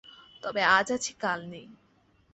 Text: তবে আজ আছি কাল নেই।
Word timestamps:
তবে 0.43 0.61
আজ 0.77 0.87
আছি 0.91 1.11
কাল 1.21 1.39
নেই। 1.51 1.67